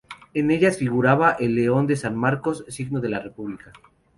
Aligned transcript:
En 0.33 0.49
ellas 0.49 0.79
figuraba 0.79 1.33
el 1.33 1.53
León 1.53 1.85
de 1.85 1.95
San 1.95 2.17
Marcos, 2.17 2.65
signo 2.69 3.01
de 3.01 3.09
la 3.09 3.19
República. 3.19 3.71